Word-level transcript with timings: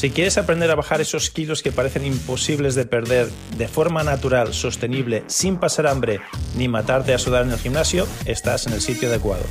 Si 0.00 0.08
quieres 0.08 0.38
aprender 0.38 0.70
a 0.70 0.76
bajar 0.76 1.02
esos 1.02 1.28
kilos 1.28 1.62
que 1.62 1.72
parecen 1.72 2.06
imposibles 2.06 2.74
de 2.74 2.86
perder 2.86 3.28
de 3.58 3.68
forma 3.68 4.02
natural, 4.02 4.54
sostenible, 4.54 5.24
sin 5.26 5.58
pasar 5.58 5.86
hambre 5.86 6.22
ni 6.56 6.68
matarte 6.68 7.12
a 7.12 7.18
sudar 7.18 7.44
en 7.44 7.52
el 7.52 7.58
gimnasio, 7.58 8.08
estás 8.24 8.66
en 8.66 8.72
el 8.72 8.80
sitio 8.80 9.10
adecuado. 9.10 9.44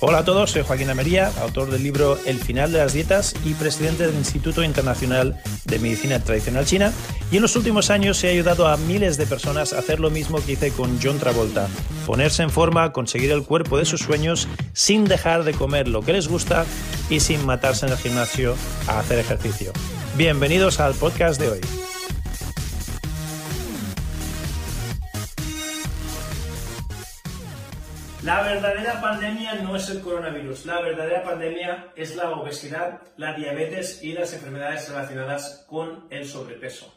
Hola 0.00 0.20
a 0.20 0.24
todos, 0.24 0.52
soy 0.52 0.62
Joaquín 0.62 0.88
Amería, 0.88 1.30
autor 1.42 1.70
del 1.70 1.82
libro 1.82 2.18
El 2.24 2.40
final 2.40 2.72
de 2.72 2.78
las 2.78 2.94
dietas 2.94 3.34
y 3.44 3.52
presidente 3.52 4.06
del 4.06 4.16
Instituto 4.16 4.64
Internacional 4.64 5.38
de 5.66 5.78
Medicina 5.78 6.18
Tradicional 6.18 6.64
China. 6.64 6.90
Y 7.30 7.36
en 7.36 7.42
los 7.42 7.54
últimos 7.54 7.90
años 7.90 8.24
he 8.24 8.30
ayudado 8.30 8.66
a 8.68 8.78
miles 8.78 9.18
de 9.18 9.26
personas 9.26 9.74
a 9.74 9.80
hacer 9.80 10.00
lo 10.00 10.08
mismo 10.08 10.42
que 10.42 10.52
hice 10.52 10.70
con 10.70 10.98
John 11.00 11.18
Travolta, 11.18 11.68
ponerse 12.06 12.42
en 12.42 12.48
forma, 12.48 12.90
conseguir 12.94 13.30
el 13.30 13.44
cuerpo 13.44 13.76
de 13.76 13.84
sus 13.84 14.00
sueños 14.00 14.48
sin 14.72 15.04
dejar 15.04 15.44
de 15.44 15.52
comer 15.52 15.88
lo 15.88 16.00
que 16.00 16.14
les 16.14 16.26
gusta 16.26 16.64
y 17.08 17.20
sin 17.20 17.44
matarse 17.46 17.86
en 17.86 17.92
el 17.92 17.98
gimnasio 17.98 18.56
a 18.88 18.98
hacer 18.98 19.18
ejercicio. 19.18 19.72
Bienvenidos 20.16 20.80
al 20.80 20.94
podcast 20.94 21.40
de 21.40 21.50
hoy. 21.50 21.60
La 28.22 28.40
verdadera 28.42 29.00
pandemia 29.00 29.56
no 29.56 29.74
es 29.74 29.90
el 29.90 30.00
coronavirus, 30.00 30.64
la 30.66 30.80
verdadera 30.80 31.24
pandemia 31.24 31.88
es 31.96 32.14
la 32.14 32.30
obesidad, 32.30 33.00
la 33.16 33.34
diabetes 33.34 34.00
y 34.04 34.12
las 34.12 34.32
enfermedades 34.32 34.88
relacionadas 34.88 35.66
con 35.68 36.06
el 36.08 36.28
sobrepeso. 36.28 36.94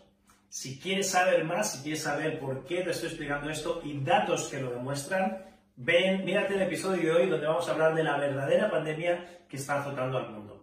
Si 0.49 0.79
quieres 0.79 1.09
saber 1.09 1.43
más, 1.43 1.73
si 1.73 1.81
quieres 1.81 2.03
saber 2.03 2.39
por 2.39 2.63
qué 2.65 2.81
te 2.83 2.91
estoy 2.91 3.09
explicando 3.09 3.49
esto 3.49 3.81
y 3.83 3.99
datos 4.03 4.49
que 4.49 4.61
lo 4.61 4.69
demuestran, 4.69 5.43
ven, 5.77 6.23
mírate 6.23 6.55
el 6.55 6.61
episodio 6.61 7.13
de 7.13 7.21
hoy 7.21 7.29
donde 7.29 7.47
vamos 7.47 7.67
a 7.67 7.71
hablar 7.73 7.93
de 7.93 8.03
la 8.03 8.17
verdadera 8.17 8.69
pandemia 8.69 9.43
que 9.49 9.57
está 9.57 9.81
azotando 9.81 10.17
al 10.17 10.31
mundo. 10.31 10.61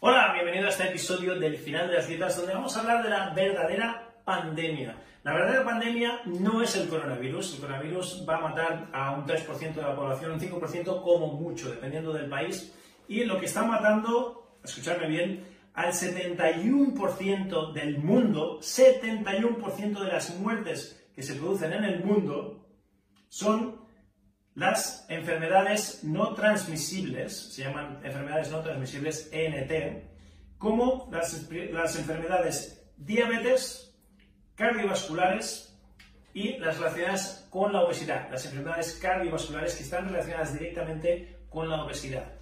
Hola, 0.00 0.32
bienvenido 0.32 0.66
a 0.66 0.70
este 0.70 0.84
episodio 0.84 1.34
del 1.38 1.56
final 1.56 1.88
de 1.88 1.94
las 1.94 2.06
dietas 2.06 2.36
donde 2.36 2.54
vamos 2.54 2.76
a 2.76 2.80
hablar 2.80 3.02
de 3.02 3.10
la 3.10 3.30
verdadera 3.30 4.14
pandemia. 4.24 4.96
La 5.24 5.32
verdadera 5.32 5.64
pandemia 5.64 6.20
no 6.26 6.62
es 6.62 6.76
el 6.76 6.88
coronavirus. 6.88 7.54
El 7.54 7.60
coronavirus 7.60 8.24
va 8.28 8.36
a 8.36 8.40
matar 8.40 8.88
a 8.92 9.10
un 9.10 9.26
3% 9.26 9.74
de 9.74 9.82
la 9.82 9.96
población, 9.96 10.32
un 10.32 10.40
5% 10.40 11.02
como 11.02 11.26
mucho, 11.32 11.68
dependiendo 11.68 12.12
del 12.12 12.28
país. 12.28 12.72
Y 13.08 13.24
lo 13.24 13.40
que 13.40 13.46
está 13.46 13.64
matando, 13.64 14.58
escuchadme 14.62 15.08
bien, 15.08 15.55
al 15.76 15.92
71% 15.92 17.72
del 17.72 17.98
mundo, 17.98 18.58
71% 18.60 20.00
de 20.00 20.08
las 20.10 20.34
muertes 20.36 21.06
que 21.14 21.22
se 21.22 21.34
producen 21.34 21.74
en 21.74 21.84
el 21.84 22.02
mundo 22.02 22.66
son 23.28 23.84
las 24.54 25.04
enfermedades 25.10 26.02
no 26.02 26.32
transmisibles, 26.32 27.52
se 27.52 27.64
llaman 27.64 28.00
enfermedades 28.02 28.50
no 28.50 28.62
transmisibles 28.62 29.28
ENT, 29.30 30.02
como 30.56 31.10
las, 31.12 31.46
las 31.50 31.96
enfermedades 31.96 32.90
diabetes, 32.96 33.94
cardiovasculares 34.54 35.78
y 36.32 36.56
las 36.56 36.78
relacionadas 36.78 37.46
con 37.50 37.74
la 37.74 37.82
obesidad, 37.82 38.30
las 38.30 38.46
enfermedades 38.46 38.94
cardiovasculares 38.94 39.74
que 39.74 39.82
están 39.82 40.06
relacionadas 40.06 40.54
directamente 40.54 41.36
con 41.50 41.68
la 41.68 41.84
obesidad, 41.84 42.32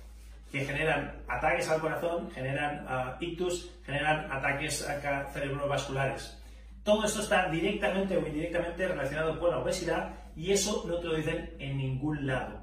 que 0.55 0.65
generan 0.65 1.21
ataques 1.27 1.69
al 1.69 1.81
corazón, 1.81 2.31
generan 2.31 2.87
uh, 2.87 3.17
ictus, 3.19 3.73
generan 3.85 4.31
ataques 4.31 4.87
cerebrovasculares. 5.33 6.41
Todo 6.85 7.05
esto 7.05 7.23
está 7.23 7.49
directamente 7.49 8.17
o 8.17 8.25
indirectamente 8.25 8.87
relacionado 8.87 9.41
con 9.41 9.51
la 9.51 9.59
obesidad 9.59 10.15
y 10.37 10.53
eso 10.53 10.85
no 10.87 10.99
te 10.99 11.09
lo 11.09 11.17
dicen 11.17 11.57
en 11.59 11.77
ningún 11.77 12.29
lado. 12.29 12.61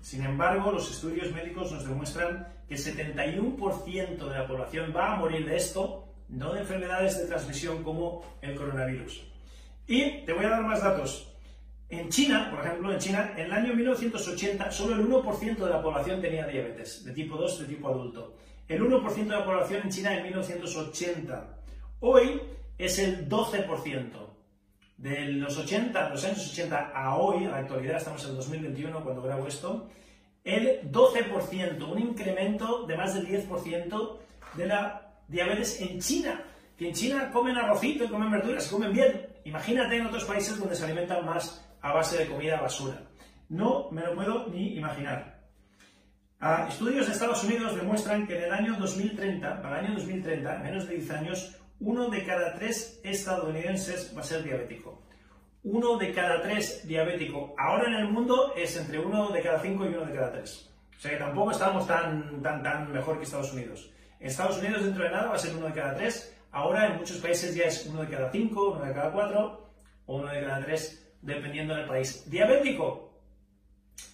Sin 0.00 0.24
embargo, 0.24 0.70
los 0.70 0.88
estudios 0.88 1.32
médicos 1.32 1.72
nos 1.72 1.84
demuestran 1.84 2.46
que 2.68 2.74
el 2.74 2.80
71% 2.80 4.28
de 4.28 4.38
la 4.38 4.46
población 4.46 4.92
va 4.96 5.14
a 5.14 5.16
morir 5.16 5.44
de 5.44 5.56
esto 5.56 6.14
no 6.28 6.52
de 6.52 6.60
enfermedades 6.60 7.18
de 7.18 7.26
transmisión 7.26 7.82
como 7.82 8.24
el 8.40 8.54
coronavirus. 8.54 9.20
Y 9.88 10.24
te 10.24 10.32
voy 10.32 10.44
a 10.44 10.50
dar 10.50 10.62
más 10.62 10.80
datos. 10.80 11.31
En 11.92 12.08
China, 12.08 12.48
por 12.50 12.64
ejemplo, 12.64 12.90
en 12.90 12.98
China, 12.98 13.34
en 13.36 13.44
el 13.44 13.52
año 13.52 13.74
1980, 13.74 14.70
solo 14.70 14.94
el 14.94 15.06
1% 15.06 15.56
de 15.56 15.68
la 15.68 15.82
población 15.82 16.22
tenía 16.22 16.46
diabetes, 16.46 17.04
de 17.04 17.12
tipo 17.12 17.36
2, 17.36 17.58
de 17.58 17.66
tipo 17.66 17.88
adulto. 17.88 18.34
El 18.66 18.80
1% 18.80 19.14
de 19.14 19.24
la 19.26 19.44
población 19.44 19.82
en 19.84 19.90
China 19.90 20.16
en 20.16 20.22
1980. 20.22 21.58
Hoy 22.00 22.40
es 22.78 22.98
el 22.98 23.28
12%. 23.28 24.08
De 24.96 25.24
los 25.32 25.58
80, 25.58 26.08
los 26.08 26.24
años 26.24 26.50
80 26.50 26.92
a 26.94 27.16
hoy, 27.16 27.44
a 27.44 27.50
la 27.50 27.56
actualidad, 27.58 27.98
estamos 27.98 28.24
en 28.24 28.36
2021 28.36 29.04
cuando 29.04 29.20
grabo 29.20 29.46
esto, 29.46 29.90
el 30.44 30.90
12%, 30.90 31.92
un 31.92 31.98
incremento 31.98 32.86
de 32.86 32.96
más 32.96 33.14
del 33.14 33.28
10% 33.28 34.16
de 34.54 34.66
la 34.66 35.12
diabetes 35.28 35.78
en 35.82 36.00
China, 36.00 36.42
que 36.74 36.88
en 36.88 36.94
China 36.94 37.30
comen 37.30 37.58
arrocito 37.58 38.04
y 38.04 38.08
comen 38.08 38.30
verduras, 38.30 38.66
comen 38.68 38.94
bien. 38.94 39.26
Imagínate 39.44 39.96
en 39.96 40.06
otros 40.06 40.24
países 40.24 40.58
donde 40.58 40.74
se 40.74 40.84
alimentan 40.84 41.26
más 41.26 41.68
a 41.82 41.92
base 41.92 42.18
de 42.18 42.28
comida 42.28 42.60
basura. 42.60 43.02
No 43.48 43.90
me 43.90 44.02
lo 44.02 44.14
puedo 44.14 44.46
ni 44.48 44.76
imaginar. 44.76 45.42
Ah, 46.40 46.66
estudios 46.68 47.06
de 47.06 47.12
Estados 47.12 47.44
Unidos 47.44 47.76
demuestran 47.76 48.26
que 48.26 48.36
en 48.36 48.44
el 48.44 48.52
año 48.52 48.76
2030, 48.78 49.62
para 49.62 49.80
el 49.80 49.86
año 49.86 49.94
2030, 49.96 50.56
en 50.56 50.62
menos 50.62 50.88
de 50.88 50.96
10 50.96 51.10
años, 51.10 51.56
uno 51.80 52.08
de 52.08 52.24
cada 52.24 52.54
tres 52.54 53.00
estadounidenses 53.02 54.12
va 54.16 54.20
a 54.20 54.24
ser 54.24 54.42
diabético. 54.42 55.02
Uno 55.64 55.96
de 55.98 56.12
cada 56.12 56.40
tres 56.42 56.86
diabético. 56.86 57.54
Ahora 57.58 57.88
en 57.88 57.94
el 57.94 58.08
mundo 58.08 58.54
es 58.56 58.76
entre 58.76 58.98
uno 58.98 59.30
de 59.30 59.42
cada 59.42 59.60
cinco 59.60 59.84
y 59.84 59.88
uno 59.88 60.04
de 60.04 60.14
cada 60.14 60.32
tres. 60.32 60.68
O 60.96 61.00
sea 61.00 61.12
que 61.12 61.16
tampoco 61.16 61.50
estamos 61.50 61.86
tan, 61.86 62.42
tan, 62.42 62.62
tan 62.62 62.92
mejor 62.92 63.18
que 63.18 63.24
Estados 63.24 63.52
Unidos. 63.52 63.90
Estados 64.20 64.58
Unidos 64.58 64.84
dentro 64.84 65.04
de 65.04 65.10
nada 65.10 65.28
va 65.28 65.34
a 65.34 65.38
ser 65.38 65.56
uno 65.56 65.66
de 65.66 65.72
cada 65.72 65.94
tres. 65.96 66.36
Ahora 66.52 66.86
en 66.86 66.98
muchos 66.98 67.18
países 67.18 67.54
ya 67.54 67.64
es 67.64 67.86
uno 67.86 68.02
de 68.02 68.08
cada 68.08 68.30
cinco, 68.30 68.72
uno 68.72 68.84
de 68.84 68.92
cada 68.92 69.12
cuatro 69.12 69.70
o 70.06 70.16
uno 70.16 70.28
de 70.28 70.44
cada 70.44 70.64
tres, 70.64 71.01
dependiendo 71.22 71.74
del 71.74 71.86
país. 71.86 72.28
Diabético. 72.30 73.10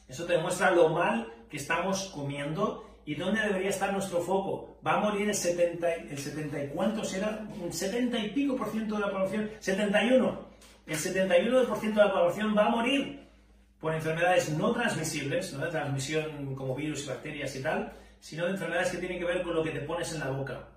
Eso 0.07 0.25
te 0.25 0.35
demuestra 0.35 0.71
lo 0.71 0.91
mal 0.91 1.33
que 1.51 1.57
estamos 1.57 2.07
comiendo 2.15 3.01
y 3.05 3.15
dónde 3.15 3.41
debería 3.41 3.71
estar 3.71 3.93
nuestro 3.93 4.21
foco. 4.21 4.79
Va 4.87 4.95
a 4.95 5.01
morir 5.01 5.29
el 5.29 5.35
70, 5.35 5.95
el 5.95 6.19
70 6.19 6.65
y 6.65 6.69
cuánto 6.69 7.05
será, 7.05 7.47
un 7.61 7.73
70 7.73 8.19
y 8.19 8.31
pico 8.31 8.57
por 8.57 8.71
ciento 8.71 8.97
de 8.97 9.01
la 9.01 9.11
población, 9.11 9.51
71. 9.59 10.49
El 10.87 10.97
71% 10.97 11.81
de 11.81 11.95
la 11.95 12.13
población 12.13 12.55
va 12.57 12.67
a 12.67 12.71
morir 12.71 13.29
por 13.81 13.95
enfermedades 13.95 14.51
no 14.51 14.73
transmisibles, 14.73 15.53
no 15.53 15.65
de 15.65 15.71
transmisión 15.71 16.55
como 16.55 16.75
virus 16.75 17.05
y 17.05 17.09
bacterias 17.09 17.55
y 17.57 17.63
tal, 17.63 17.93
sino 18.21 18.45
de 18.45 18.53
enfermedades 18.53 18.91
que 18.91 18.99
tienen 18.99 19.19
que 19.19 19.25
ver 19.25 19.43
con 19.43 19.55
lo 19.55 19.63
que 19.63 19.71
te 19.71 19.81
pones 19.81 20.13
en 20.13 20.21
la 20.21 20.31
boca. 20.31 20.69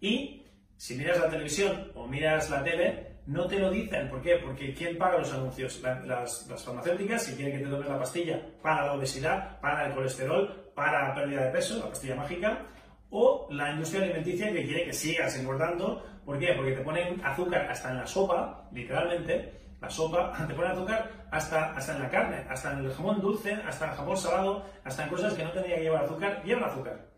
Y 0.00 0.42
si 0.76 0.96
miras 0.96 1.18
la 1.18 1.30
televisión 1.30 1.92
o 1.94 2.06
miras 2.06 2.50
la 2.50 2.64
tele, 2.64 3.11
no 3.26 3.46
te 3.46 3.58
lo 3.58 3.70
dicen. 3.70 4.08
¿Por 4.08 4.22
qué? 4.22 4.36
Porque 4.36 4.74
¿quién 4.74 4.98
paga 4.98 5.18
los 5.18 5.32
anuncios? 5.32 5.80
las, 6.04 6.46
farmacéuticas, 6.64 7.24
si 7.24 7.34
quieren 7.34 7.58
que 7.58 7.64
te 7.64 7.70
tomes 7.70 7.88
la 7.88 7.98
pastilla 7.98 8.40
para 8.62 8.86
la 8.86 8.92
obesidad, 8.94 9.60
para 9.60 9.86
el 9.86 9.94
colesterol, 9.94 10.72
para 10.74 11.08
la 11.08 11.14
pérdida 11.14 11.44
de 11.44 11.50
peso, 11.50 11.78
la 11.78 11.88
pastilla 11.88 12.16
mágica, 12.16 12.66
o 13.10 13.46
la 13.50 13.72
industria 13.72 14.02
alimenticia 14.04 14.52
que 14.52 14.64
quiere 14.64 14.84
que 14.84 14.92
sigas 14.92 15.38
engordando. 15.38 16.04
¿Por 16.24 16.38
qué? 16.38 16.52
Porque 16.54 16.72
te 16.72 16.82
ponen 16.82 17.24
azúcar 17.24 17.70
hasta 17.70 17.90
en 17.90 17.98
la 17.98 18.06
sopa, 18.06 18.68
literalmente, 18.72 19.60
la 19.80 19.90
sopa, 19.90 20.32
te 20.48 20.54
pone 20.54 20.68
azúcar 20.68 21.10
hasta, 21.30 21.72
hasta 21.72 21.96
en 21.96 22.02
la 22.02 22.10
carne, 22.10 22.46
hasta 22.48 22.72
en 22.72 22.84
el 22.84 22.92
jamón 22.92 23.20
dulce, 23.20 23.52
hasta 23.52 23.86
en 23.86 23.90
el 23.90 23.96
jamón 23.96 24.16
salado, 24.16 24.64
hasta 24.84 25.04
en 25.04 25.10
cosas 25.10 25.34
que 25.34 25.44
no 25.44 25.52
tendría 25.52 25.76
que 25.76 25.82
llevar 25.82 26.04
azúcar, 26.04 26.42
llevan 26.44 26.64
azúcar. 26.64 27.11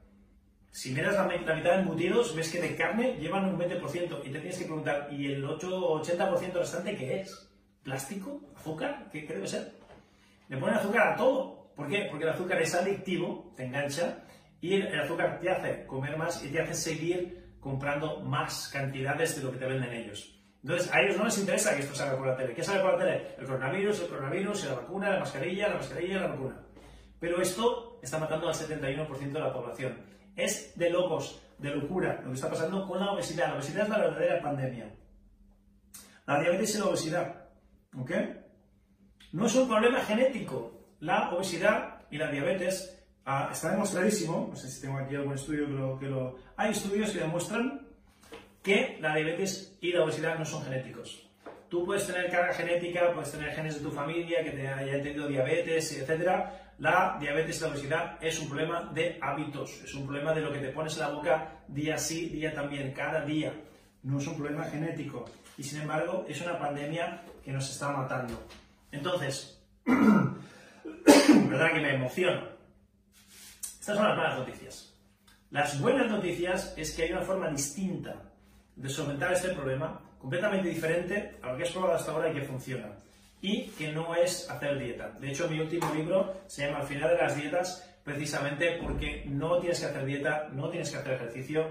Si 0.75 0.91
miras 0.91 1.15
la, 1.15 1.29
mitad 1.29 1.55
de 1.55 1.75
embutidos, 1.83 2.35
ves 2.35 2.51
que 2.51 2.61
de 2.61 2.75
carne 2.75 3.17
llevan 3.21 3.45
un 3.45 3.57
20% 3.57 4.23
y 4.25 4.31
te 4.33 4.41
tienes 4.41 4.59
que 4.59 4.65
preguntar, 4.65 5.07
¿y 5.09 5.31
el 5.31 5.45
8 5.45 5.69
o 5.73 6.03
80% 6.03 6.53
restante 6.53 6.97
qué 6.97 7.21
es? 7.21 7.49
¿Plástico? 7.85 8.41
¿Azúcar? 8.57 9.09
¿Qué, 9.13 9.25
¿Qué 9.25 9.35
debe 9.35 9.47
ser? 9.47 9.71
Le 10.49 10.57
ponen 10.57 10.75
azúcar 10.75 11.13
a 11.13 11.17
todo. 11.17 11.71
¿Por 11.77 11.89
qué? 11.89 12.09
Porque 12.11 12.25
el 12.25 12.31
azúcar 12.31 12.61
es 12.61 12.75
adictivo, 12.75 13.53
te 13.57 13.67
engancha, 13.67 14.25
y 14.61 14.75
el 14.75 14.99
azúcar 14.99 15.39
te 15.39 15.49
hace 15.49 15.87
comer 15.87 16.17
más 16.17 16.43
y 16.45 16.49
te 16.49 16.61
hace 16.61 16.75
seguir 16.75 17.55
comprando 17.61 18.19
más 18.23 18.69
cantidades 18.73 19.37
de 19.37 19.45
lo 19.45 19.53
que 19.53 19.59
te 19.59 19.67
venden 19.67 19.93
ellos. 19.93 20.41
Entonces, 20.65 20.93
a 20.93 21.03
ellos 21.03 21.17
no 21.17 21.27
les 21.27 21.39
interesa 21.39 21.77
que 21.77 21.83
esto 21.83 21.95
salga 21.95 22.19
por 22.19 22.27
la 22.27 22.37
tele. 22.37 22.53
¿Qué 22.53 22.65
sale 22.65 22.81
por 22.81 22.95
la 22.95 22.99
tele? 22.99 23.37
El 23.39 23.47
coronavirus, 23.47 24.01
el 24.01 24.09
coronavirus, 24.09 24.65
la 24.65 24.75
vacuna, 24.75 25.11
la 25.11 25.21
mascarilla, 25.21 25.69
la 25.69 25.77
mascarilla, 25.77 26.21
la 26.23 26.27
vacuna. 26.27 26.57
Pero 27.21 27.41
esto 27.41 28.01
está 28.03 28.19
matando 28.19 28.49
al 28.49 28.55
71% 28.55 29.31
de 29.31 29.39
la 29.39 29.53
población. 29.53 30.15
Es 30.37 30.77
de 30.77 30.91
locos, 30.91 31.41
de 31.59 31.71
locura, 31.75 32.21
lo 32.23 32.29
que 32.29 32.35
está 32.35 32.51
pasando 32.51 32.87
con 32.87 33.01
la 33.01 33.13
obesidad. 33.13 33.49
La 33.49 33.55
obesidad 33.55 33.85
es 33.85 33.89
la 33.89 33.99
verdadera 33.99 34.43
pandemia. 34.43 34.95
La 36.27 36.41
diabetes 36.41 36.75
y 36.75 36.79
la 36.79 36.87
obesidad. 36.87 37.49
¿Ok? 37.99 38.11
No 39.33 39.47
es 39.47 39.55
un 39.55 39.69
problema 39.69 40.01
genético. 40.01 40.73
La 41.01 41.31
obesidad 41.31 42.01
y 42.11 42.19
la 42.19 42.31
diabetes 42.31 43.05
ah, 43.25 43.51
está 43.53 43.71
demostradísimo. 43.71 44.49
No 44.51 44.57
sé 44.57 44.71
si 44.71 44.81
tengo 44.81 44.99
aquí 44.99 45.15
algún 45.15 45.35
estudio 45.35 45.67
que 45.67 45.73
lo, 45.73 45.99
que 45.99 46.07
lo. 46.07 46.37
Hay 46.57 46.71
estudios 46.71 47.11
que 47.11 47.21
demuestran 47.21 47.87
que 48.63 48.97
la 49.01 49.15
diabetes 49.15 49.77
y 49.81 49.93
la 49.93 50.05
obesidad 50.05 50.39
no 50.39 50.45
son 50.45 50.65
genéticos. 50.65 51.29
Tú 51.75 51.85
puedes 51.85 52.07
tener 52.07 52.31
carga 52.31 52.55
genética, 52.55 53.13
puedes 53.13 53.33
tener 53.33 53.53
genes 53.53 53.75
de 53.75 53.81
tu 53.81 53.91
familia 53.91 54.45
que 54.45 54.53
te 54.53 54.69
haya 54.69 55.03
tenido 55.03 55.27
diabetes, 55.27 55.99
etc. 55.99 56.31
La 56.79 57.17
diabetes 57.19 57.59
y 57.59 57.61
la 57.63 57.67
obesidad 57.67 58.19
es 58.25 58.39
un 58.39 58.49
problema 58.49 58.93
de 58.95 59.19
hábitos, 59.21 59.83
es 59.83 59.93
un 59.93 60.07
problema 60.07 60.33
de 60.33 60.41
lo 60.41 60.53
que 60.53 60.61
te 60.61 60.69
pones 60.69 60.95
en 60.95 61.01
la 61.01 61.09
boca 61.09 61.65
día 61.67 61.99
sí, 61.99 62.29
día 62.29 62.55
también, 62.55 62.93
cada 62.93 63.25
día. 63.25 63.53
No 64.05 64.21
es 64.21 64.27
un 64.29 64.37
problema 64.37 64.63
genético. 64.67 65.25
Y 65.59 65.65
sin 65.65 65.83
embargo, 65.83 66.25
es 66.29 66.41
una 66.43 66.57
pandemia 66.61 67.25
que 67.45 67.51
nos 67.51 67.69
está 67.69 67.91
matando. 67.91 68.41
Entonces, 68.93 69.61
verdad 69.85 71.73
que 71.73 71.81
me 71.81 71.97
emociona. 71.97 72.51
Estas 73.81 73.97
son 73.97 74.07
las 74.07 74.17
malas 74.17 74.39
noticias. 74.39 74.95
Las 75.51 75.81
buenas 75.81 76.09
noticias 76.09 76.73
es 76.77 76.95
que 76.95 77.03
hay 77.03 77.11
una 77.11 77.23
forma 77.23 77.51
distinta 77.51 78.15
de 78.77 78.89
solventar 78.89 79.33
este 79.33 79.49
problema 79.49 80.01
completamente 80.25 80.71
diferente 80.71 81.37
a 81.43 81.53
lo 81.53 81.59
que 81.59 81.65
has 81.65 81.71
probado 81.71 81.97
hasta 81.97 82.11
ahora 82.11 82.31
y 82.31 82.33
que 82.33 82.41
funciona. 82.41 82.87
Y 83.43 83.67
que 83.77 83.93
no 83.93 84.15
es 84.15 84.49
hacer 84.49 84.79
dieta. 84.79 85.11
De 85.21 85.29
hecho, 85.31 85.47
mi 85.51 85.61
último 85.61 85.93
libro 85.95 86.33
se 86.47 86.65
llama 86.65 86.79
Al 86.79 86.87
final 86.87 87.11
de 87.11 87.19
las 87.19 87.37
dietas, 87.37 87.95
precisamente 88.03 88.79
porque 88.83 89.25
no 89.27 89.59
tienes 89.59 89.81
que 89.81 89.85
hacer 89.85 90.07
dieta, 90.07 90.49
no 90.55 90.71
tienes 90.71 90.91
que 90.91 90.97
hacer 90.97 91.13
ejercicio, 91.13 91.69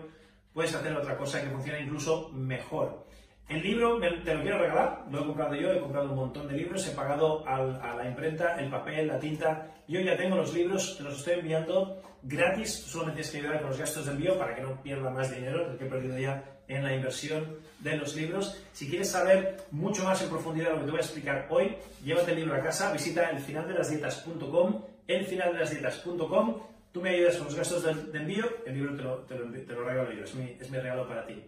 puedes 0.54 0.76
hacer 0.76 0.96
otra 0.96 1.18
cosa 1.18 1.42
que 1.42 1.50
funcione 1.50 1.82
incluso 1.82 2.30
mejor. 2.30 3.08
El 3.54 3.62
libro 3.62 4.00
te 4.00 4.34
lo 4.34 4.42
quiero 4.42 4.58
regalar, 4.58 5.06
lo 5.12 5.22
he 5.22 5.26
comprado 5.28 5.54
yo, 5.54 5.72
he 5.72 5.80
comprado 5.80 6.10
un 6.10 6.16
montón 6.16 6.48
de 6.48 6.56
libros, 6.56 6.88
he 6.88 6.92
pagado 6.96 7.48
a 7.48 7.94
la 7.96 8.10
imprenta 8.10 8.60
el 8.60 8.68
papel, 8.68 9.06
la 9.06 9.20
tinta. 9.20 9.68
Yo 9.88 10.00
ya 10.00 10.18
tengo 10.18 10.36
los 10.36 10.56
libros, 10.56 10.98
te 10.98 11.04
los 11.04 11.20
estoy 11.20 11.34
enviando 11.36 12.02
gratis, 12.24 12.74
solamente 12.74 13.22
tienes 13.22 13.32
que 13.32 13.38
ayudar 13.38 13.62
con 13.62 13.70
los 13.70 13.78
gastos 13.80 14.08
de 14.08 14.12
envío 14.14 14.40
para 14.40 14.56
que 14.56 14.64
no 14.64 14.82
pierda 14.82 15.12
más 15.12 15.30
dinero 15.30 15.70
del 15.70 15.78
que 15.78 15.86
he 15.86 15.88
perdido 15.88 16.18
ya 16.18 16.44
en 16.68 16.84
la 16.84 16.96
inversión 16.96 17.60
de 17.78 17.96
los 17.96 18.16
libros. 18.16 18.60
Si 18.72 18.90
quieres 18.90 19.12
saber 19.12 19.58
mucho 19.70 20.04
más 20.04 20.20
en 20.24 20.30
profundidad 20.30 20.72
lo 20.72 20.80
que 20.80 20.86
te 20.86 20.92
voy 20.92 21.00
a 21.00 21.04
explicar 21.04 21.46
hoy, 21.52 21.76
llévate 22.04 22.32
el 22.32 22.38
libro 22.40 22.56
a 22.56 22.60
casa, 22.60 22.92
visita 22.92 23.30
elfinaldelasdietas.com, 23.30 24.82
elfinaldelasdietas.com, 25.08 26.58
tú 26.92 27.02
me 27.02 27.12
ayudas 27.12 27.36
con 27.36 27.46
los 27.46 27.56
gastos 27.56 27.84
de, 27.84 28.18
envío, 28.18 28.46
el 28.66 28.74
libro 28.74 28.96
te 29.28 29.36
lo, 29.36 29.84
regalo 29.84 30.12
yo, 30.12 30.24
es 30.24 30.34
mi, 30.34 30.58
es 30.60 30.72
mi 30.72 30.80
regalo 30.80 31.08
para 31.08 31.28
ti. 31.28 31.40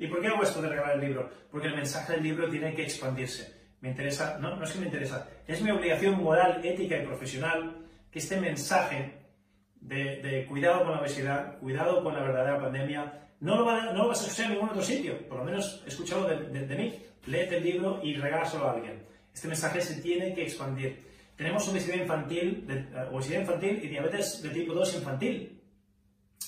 ¿Y 0.00 0.06
por 0.06 0.22
qué 0.22 0.28
hago 0.28 0.42
esto 0.42 0.62
de 0.62 0.70
regalar 0.70 0.94
el 0.94 1.02
libro? 1.02 1.30
Porque 1.50 1.68
el 1.68 1.76
mensaje 1.76 2.14
del 2.14 2.22
libro 2.22 2.48
tiene 2.48 2.74
que 2.74 2.84
expandirse. 2.84 3.54
Me 3.82 3.90
interesa, 3.90 4.38
no, 4.40 4.56
no 4.56 4.64
es 4.64 4.72
que 4.72 4.78
me 4.78 4.86
interesa, 4.86 5.28
es 5.46 5.60
mi 5.60 5.70
obligación 5.70 6.22
moral, 6.22 6.64
ética 6.64 6.96
y 6.96 7.06
profesional 7.06 7.76
que 8.10 8.18
este 8.18 8.40
mensaje 8.40 9.18
de, 9.78 10.46
cuidado 10.48 10.84
con 10.84 10.92
la 10.92 11.00
obesidad, 11.00 11.58
cuidado 11.58 12.02
con 12.02 12.14
la 12.14 12.22
verdadera 12.22 12.58
pandemia, 12.58 13.28
no 13.40 13.56
lo, 13.56 13.92
no 13.92 14.08
vas 14.08 14.22
a 14.22 14.24
escuchar 14.24 14.46
en 14.46 14.52
ningún 14.52 14.70
otro 14.70 14.82
sitio, 14.82 15.28
por 15.28 15.38
lo 15.38 15.44
menos 15.44 15.84
escúchalo 15.86 16.26
de, 16.26 16.66
de, 16.66 16.76
mí. 16.76 16.98
Léete 17.26 17.58
el 17.58 17.64
libro 17.64 18.00
y 18.02 18.14
regálaselo 18.14 18.68
a 18.68 18.72
alguien. 18.72 19.04
Este 19.34 19.48
mensaje 19.48 19.82
se 19.82 20.00
tiene 20.00 20.32
que 20.34 20.44
expandir. 20.44 21.04
Tenemos 21.36 21.68
obesidad 21.68 21.96
infantil, 21.96 22.66
de, 22.66 22.74
eh, 22.74 23.08
obesidad 23.12 23.40
infantil 23.40 23.80
y 23.82 23.88
diabetes 23.88 24.42
de 24.42 24.48
tipo 24.48 24.72
2 24.72 24.94
infantil 24.94 25.59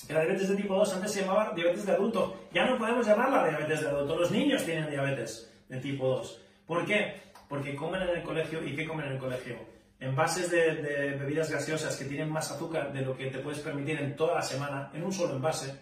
la 0.09 0.21
diabetes 0.21 0.49
de 0.49 0.55
tipo 0.55 0.75
2 0.75 0.93
antes 0.95 1.11
se 1.11 1.21
llamaba 1.21 1.53
diabetes 1.55 1.85
de 1.85 1.93
adulto. 1.93 2.47
Ya 2.53 2.65
no 2.65 2.77
podemos 2.77 3.05
llamarla 3.05 3.47
diabetes 3.47 3.81
de 3.81 3.87
adulto. 3.87 4.17
Los 4.17 4.31
niños 4.31 4.63
tienen 4.65 4.89
diabetes 4.89 5.51
de 5.69 5.79
tipo 5.79 6.07
2. 6.07 6.41
¿Por 6.65 6.85
qué? 6.85 7.21
Porque 7.47 7.75
comen 7.75 8.01
en 8.01 8.09
el 8.09 8.23
colegio. 8.23 8.65
¿Y 8.65 8.75
qué 8.75 8.85
comen 8.85 9.07
en 9.07 9.13
el 9.13 9.19
colegio? 9.19 9.55
Envases 9.99 10.51
de, 10.51 10.75
de 10.75 11.11
bebidas 11.17 11.49
gaseosas 11.49 11.95
que 11.95 12.05
tienen 12.05 12.29
más 12.29 12.51
azúcar 12.51 12.91
de 12.91 13.01
lo 13.01 13.15
que 13.15 13.27
te 13.27 13.39
puedes 13.39 13.59
permitir 13.61 13.99
en 14.01 14.15
toda 14.15 14.35
la 14.35 14.41
semana, 14.41 14.91
en 14.93 15.03
un 15.03 15.13
solo 15.13 15.35
envase. 15.35 15.73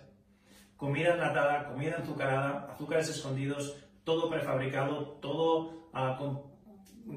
Comida 0.77 1.13
enlatada, 1.13 1.67
comida 1.67 1.97
azucarada, 1.97 2.71
azúcares 2.71 3.09
escondidos, 3.09 3.77
todo 4.03 4.29
prefabricado, 4.29 5.17
todo 5.21 5.89
ah, 5.93 6.15
con 6.17 6.51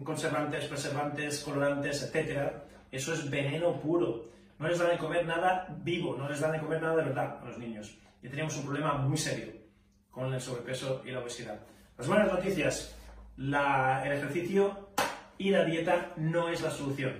conservantes, 0.04 0.66
preservantes, 0.66 1.40
colorantes, 1.40 2.02
etc. 2.02 2.52
Eso 2.90 3.12
es 3.12 3.28
veneno 3.28 3.80
puro. 3.80 4.30
No 4.58 4.68
les 4.68 4.78
dan 4.78 4.90
de 4.90 4.98
comer 4.98 5.26
nada 5.26 5.66
vivo, 5.82 6.16
no 6.16 6.28
les 6.28 6.40
dan 6.40 6.52
de 6.52 6.60
comer 6.60 6.80
nada 6.80 6.96
de 6.96 7.04
verdad 7.04 7.38
a 7.42 7.44
los 7.44 7.58
niños. 7.58 7.98
Y 8.22 8.28
tenemos 8.28 8.56
un 8.56 8.64
problema 8.64 8.94
muy 8.94 9.16
serio 9.16 9.52
con 10.10 10.32
el 10.32 10.40
sobrepeso 10.40 11.02
y 11.04 11.10
la 11.10 11.20
obesidad. 11.20 11.60
Las 11.98 12.06
buenas 12.06 12.32
noticias, 12.32 12.96
el 13.36 14.12
ejercicio 14.12 14.90
y 15.38 15.50
la 15.50 15.64
dieta 15.64 16.12
no 16.16 16.48
es 16.48 16.62
la 16.62 16.70
solución. 16.70 17.14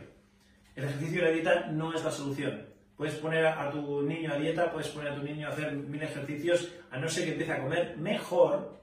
El 0.75 0.85
ejercicio 0.85 1.21
y 1.21 1.25
la 1.25 1.31
dieta 1.31 1.67
no 1.67 1.93
es 1.93 2.05
la 2.05 2.11
solución. 2.11 2.67
Puedes 2.97 3.17
poner 3.17 3.47
a 3.47 3.71
tu 3.71 4.03
niño 4.03 4.33
a 4.33 4.37
dieta, 4.37 4.71
puedes 4.71 4.89
poner 4.89 5.13
a 5.13 5.17
tu 5.17 5.23
niño 5.23 5.49
a 5.49 5.51
hacer 5.51 5.73
mil 5.73 6.03
ejercicios, 6.03 6.73
a 6.91 6.99
no 6.99 7.09
ser 7.09 7.25
que 7.25 7.33
empiece 7.33 7.53
a 7.53 7.63
comer 7.63 7.97
mejor, 7.97 8.81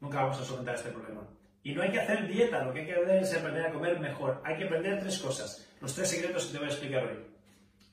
nunca 0.00 0.22
vamos 0.22 0.40
a 0.40 0.44
solventar 0.44 0.74
este 0.74 0.90
problema. 0.90 1.22
Y 1.64 1.72
no 1.72 1.82
hay 1.82 1.90
que 1.90 1.98
hacer 1.98 2.28
dieta, 2.28 2.62
lo 2.62 2.74
que 2.74 2.80
hay 2.80 2.86
que 2.86 2.92
hacer 2.92 3.22
es 3.22 3.34
aprender 3.34 3.66
a 3.66 3.72
comer 3.72 3.98
mejor. 3.98 4.40
Hay 4.44 4.58
que 4.58 4.64
aprender 4.64 5.00
tres 5.00 5.18
cosas, 5.18 5.66
los 5.80 5.94
tres 5.94 6.10
secretos 6.10 6.44
que 6.46 6.52
te 6.52 6.58
voy 6.58 6.66
a 6.66 6.70
explicar 6.70 7.04
hoy. 7.04 7.18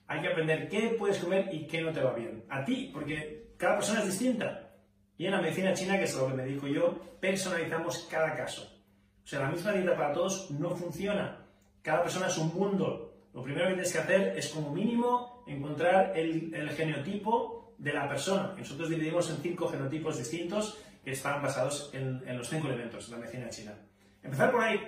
Hay 0.07 0.21
que 0.21 0.27
aprender 0.27 0.68
qué 0.68 0.95
puedes 1.00 1.19
comer 1.19 1.47
y 1.53 1.65
qué 1.68 1.81
no 1.81 1.94
te 1.94 2.01
va 2.01 2.13
bien. 2.13 2.44
A 2.50 2.65
ti, 2.65 2.91
porque 2.94 3.53
cada 3.56 3.77
persona 3.77 4.01
es 4.01 4.07
distinta. 4.07 4.73
Y 5.18 5.25
en 5.25 5.31
la 5.31 5.41
medicina 5.41 5.73
china, 5.73 5.97
que 5.97 6.03
es 6.03 6.13
lo 6.15 6.27
que 6.27 6.33
me 6.33 6.44
dedico 6.44 6.68
yo, 6.68 7.00
personalizamos 7.21 8.09
cada 8.12 8.35
caso. 8.35 8.63
O 9.23 9.27
sea, 9.27 9.39
la 9.39 9.50
misma 9.50 9.71
dieta 9.71 9.95
para 9.95 10.12
todos 10.12 10.51
no 10.51 10.71
funciona. 10.71 11.47
Cada 11.81 12.03
persona 12.03 12.27
es 12.27 12.38
un 12.38 12.53
mundo. 12.53 13.13
Lo 13.33 13.41
primero 13.41 13.68
que 13.68 13.75
tienes 13.75 13.94
que 13.94 14.00
hacer 14.00 14.38
es, 14.38 14.50
como 14.50 14.73
mínimo, 14.73 15.45
encontrar 15.47 16.12
el, 16.18 16.53
el 16.53 16.71
genotipo 16.71 17.73
de 17.77 17.94
la 17.94 18.09
persona. 18.09 18.53
Nosotros 18.57 18.89
dividimos 18.89 19.29
en 19.29 19.38
cinco 19.38 19.69
genotipos 19.69 20.18
distintos 20.18 20.77
que 21.03 21.12
están 21.12 21.42
basados 21.42 21.89
en, 21.94 22.38
los 22.38 22.50
cinco 22.50 22.68
elementos 22.68 23.09
de 23.09 23.15
la 23.15 23.21
medicina 23.21 23.50
china. 23.50 23.74
Empezar 24.24 24.51
por 24.51 24.62
ahí. 24.62 24.80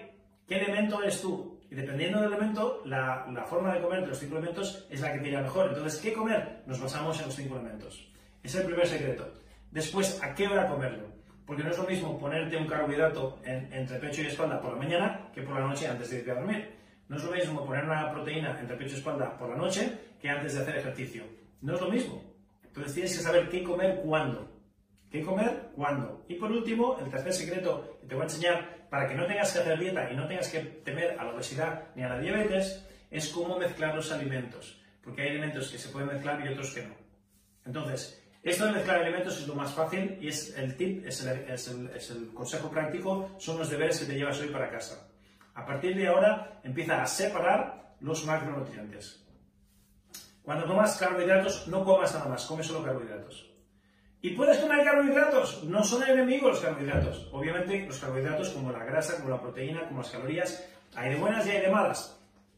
¿Qué 0.48 0.58
elemento 0.58 1.02
eres 1.02 1.22
tú? 1.22 1.60
Y 1.70 1.76
dependiendo 1.76 2.22
del 2.22 2.32
elemento, 2.34 2.82
la, 2.86 3.26
forma 3.50 3.74
de 3.74 3.82
comer 3.82 4.02
de 4.02 4.08
los 4.08 4.20
cinco 4.20 4.38
elementos 4.38 4.86
es 4.90 5.02
la 5.02 5.12
que 5.12 5.20
te 5.20 5.30
irá 5.30 5.42
mejor. 5.42 5.70
Entonces, 5.70 6.00
¿qué 6.00 6.14
comer? 6.14 6.62
Nos 6.68 6.80
basamos 6.80 7.20
en 7.20 7.26
los 7.26 7.36
cinco 7.36 7.56
elementos. 7.56 8.08
Es 8.44 8.54
el 8.56 8.66
primer 8.66 8.88
secreto. 8.88 9.34
Después, 9.72 10.22
¿a 10.22 10.36
qué 10.36 10.48
hora 10.48 10.68
comerlo? 10.68 11.08
Porque 11.46 11.64
no 11.64 11.72
es 11.72 11.78
lo 11.78 11.86
mismo 11.86 12.20
ponerte 12.20 12.58
un 12.58 12.68
carbohidrato 12.68 13.40
entre 13.44 13.98
pecho 13.98 14.22
y 14.22 14.28
espalda 14.28 14.62
por 14.62 14.74
la 14.74 14.78
mañana 14.78 15.30
que 15.34 15.42
por 15.42 15.60
la 15.60 15.68
noche 15.68 15.88
antes 15.88 16.10
de 16.10 16.20
irte 16.20 16.32
a 16.32 16.36
dormir. 16.36 16.76
No 17.10 17.18
es 17.18 17.24
lo 17.24 17.32
mismo 17.32 17.66
poner 17.66 17.84
una 17.84 18.12
proteína 18.12 18.58
entre 18.60 18.78
pecho 18.78 18.96
y 18.96 18.98
espalda 18.98 19.38
por 19.38 19.50
la 19.50 19.56
noche 19.56 19.92
que 20.22 20.30
antes 20.30 20.54
de 20.54 20.62
hacer 20.62 20.78
ejercicio. 20.78 21.24
No 21.62 21.76
es 21.76 21.82
lo 21.82 21.90
mismo. 21.90 22.24
Entonces 22.64 22.94
tienes 22.94 23.18
que 23.18 23.24
saber 23.24 23.50
qué 23.50 23.64
comer 23.64 24.02
cuándo. 24.04 24.53
¿Qué 25.14 25.22
comer? 25.22 25.70
¿Cuándo? 25.76 26.26
Y 26.28 26.34
por 26.34 26.52
último, 26.52 26.98
el 26.98 27.08
tercer 27.08 27.32
secreto 27.32 28.00
que 28.02 28.08
te 28.08 28.16
voy 28.16 28.24
a 28.24 28.26
enseñar 28.26 28.88
para 28.90 29.08
que 29.08 29.14
no 29.14 29.28
tengas 29.28 29.54
que 29.54 29.60
hacer 29.60 29.78
dieta 29.78 30.12
y 30.12 30.16
no 30.16 30.28
tengas 30.28 30.50
que 30.50 30.60
temer 30.60 31.20
a 31.20 31.24
la 31.24 31.36
obesidad 31.36 31.90
ni 31.94 32.02
a 32.02 32.10
la 32.10 32.20
diabetes 32.20 32.84
es 33.12 33.30
cómo 33.30 33.60
mezclar 33.60 33.94
los 33.94 34.12
alimentos. 34.12 34.82
Porque 35.04 35.22
hay 35.22 35.30
alimentos 35.30 35.70
que 35.70 35.78
se 35.78 35.90
pueden 35.90 36.08
mezclar 36.08 36.44
y 36.44 36.52
otros 36.52 36.74
que 36.74 36.88
no. 36.88 36.96
Entonces, 37.64 38.24
esto 38.42 38.66
de 38.66 38.72
mezclar 38.72 39.02
alimentos 39.02 39.40
es 39.40 39.48
lo 39.48 39.54
más 39.54 39.72
fácil 39.72 40.18
y 40.20 40.30
es 40.30 40.58
el 40.58 40.76
tip, 40.76 41.06
es 41.06 41.22
el, 41.22 42.34
consejo 42.34 42.72
práctico, 42.72 43.36
son 43.38 43.60
los 43.60 43.70
deberes 43.70 44.00
que 44.00 44.08
te 44.08 44.16
llevas 44.16 44.40
hoy 44.40 44.48
para 44.48 44.72
casa. 44.72 45.12
A 45.54 45.64
partir 45.64 45.96
de 45.96 46.08
ahora, 46.08 46.60
empieza 46.64 47.04
a 47.04 47.06
separar 47.06 47.98
los 48.00 48.26
macronutrientes. 48.26 49.24
Cuando 50.42 50.66
tomas 50.66 50.98
carbohidratos, 50.98 51.68
no 51.68 51.86
comas 51.86 52.16
nada 52.16 52.30
más, 52.30 52.44
come 52.48 52.64
solo 52.64 52.84
carbohidratos. 52.84 53.53
¿Y 54.26 54.30
puedes 54.30 54.58
comer 54.60 54.86
carbohidratos? 54.86 55.66
No 55.66 55.84
son 55.84 56.02
enemigos 56.04 56.54
los 56.54 56.62
carbohidratos. 56.62 57.28
Obviamente 57.34 57.86
los 57.86 58.00
carbohidratos 58.00 58.52
como 58.52 58.72
la 58.72 58.86
grasa, 58.86 59.18
como 59.18 59.28
la 59.28 59.42
proteína, 59.42 59.86
como 59.86 60.00
las 60.00 60.12
calorías, 60.12 60.66
hay 60.96 61.10
de 61.10 61.20
buenas 61.20 61.46
y 61.46 61.50
hay 61.50 61.62
de 61.64 61.68
malas. 61.68 62.18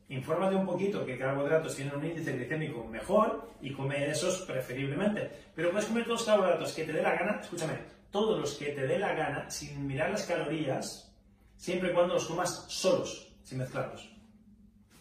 Infórmate 0.10 0.56
un 0.56 0.68
poquito 0.68 1.04
que 1.04 1.18
carbohidratos 1.18 1.76
tienen 1.76 1.96
un 1.96 2.06
índice 2.06 2.34
glicémico 2.34 2.84
mejor 2.84 3.50
y 3.62 3.74
come 3.74 4.08
esos 4.08 4.42
preferiblemente. 4.42 5.32
Pero 5.56 5.72
puedes 5.72 5.88
comer 5.88 6.04
todos 6.04 6.20
los 6.20 6.28
carbohidratos 6.28 6.72
que 6.72 6.84
te 6.84 6.94
dé 6.94 7.02
la 7.02 7.16
gana, 7.16 7.40
escúchame, 7.42 7.80
todos 8.12 8.40
los 8.40 8.54
que 8.54 8.66
te 8.68 8.86
dé 8.86 9.00
la 9.00 9.16
gana 9.16 9.50
sin 9.50 9.88
mirar 9.88 10.12
las 10.12 10.28
calorías, 10.28 11.12
siempre 11.58 11.90
y 11.90 11.94
cuando 11.94 12.14
los 12.14 12.28
comas 12.28 12.66
solos, 12.68 13.34
sin 13.42 13.58
mezclarlos. 13.58 14.08